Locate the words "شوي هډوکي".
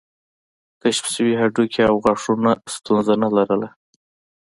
1.15-1.81